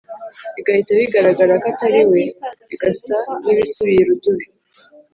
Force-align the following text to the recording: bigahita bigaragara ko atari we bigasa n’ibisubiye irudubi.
bigahita 0.55 0.91
bigaragara 0.99 1.53
ko 1.61 1.65
atari 1.73 2.01
we 2.11 2.21
bigasa 2.69 3.15
n’ibisubiye 3.43 3.99
irudubi. 4.01 4.45